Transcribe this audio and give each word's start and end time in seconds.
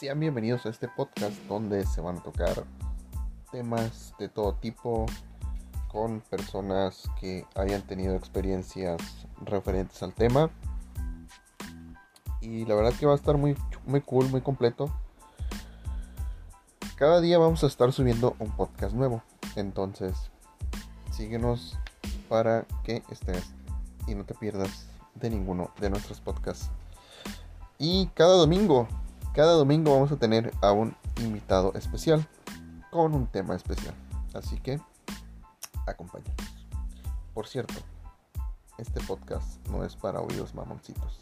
Sean 0.00 0.18
bienvenidos 0.18 0.64
a 0.64 0.70
este 0.70 0.88
podcast 0.88 1.36
donde 1.46 1.84
se 1.84 2.00
van 2.00 2.16
a 2.16 2.22
tocar 2.22 2.64
temas 3.52 4.14
de 4.18 4.30
todo 4.30 4.54
tipo 4.54 5.04
con 5.88 6.22
personas 6.22 7.04
que 7.20 7.44
hayan 7.54 7.82
tenido 7.82 8.14
experiencias 8.14 8.98
referentes 9.44 10.02
al 10.02 10.14
tema. 10.14 10.48
Y 12.40 12.64
la 12.64 12.76
verdad 12.76 12.94
que 12.98 13.04
va 13.04 13.12
a 13.12 13.16
estar 13.16 13.36
muy, 13.36 13.54
muy 13.84 14.00
cool, 14.00 14.30
muy 14.30 14.40
completo. 14.40 14.90
Cada 16.96 17.20
día 17.20 17.36
vamos 17.36 17.62
a 17.62 17.66
estar 17.66 17.92
subiendo 17.92 18.36
un 18.38 18.52
podcast 18.52 18.94
nuevo. 18.94 19.22
Entonces, 19.54 20.16
síguenos 21.12 21.78
para 22.26 22.64
que 22.84 23.02
estés 23.10 23.50
y 24.06 24.14
no 24.14 24.24
te 24.24 24.32
pierdas 24.32 24.86
de 25.16 25.28
ninguno 25.28 25.72
de 25.78 25.90
nuestros 25.90 26.22
podcasts. 26.22 26.70
Y 27.76 28.06
cada 28.14 28.36
domingo, 28.36 28.88
cada 29.34 29.52
domingo 29.52 29.92
vamos 29.92 30.10
a 30.12 30.16
tener 30.16 30.52
a 30.60 30.72
un 30.72 30.94
invitado 31.18 31.72
especial 31.74 32.26
con 32.90 33.14
un 33.14 33.26
tema 33.26 33.54
especial. 33.54 33.94
Así 34.34 34.58
que 34.60 34.80
acompáñanos. 35.86 36.66
Por 37.34 37.46
cierto, 37.46 37.74
este 38.78 39.00
podcast 39.00 39.66
no 39.68 39.84
es 39.84 39.94
para 39.96 40.20
oídos 40.20 40.54
mamoncitos. 40.54 41.20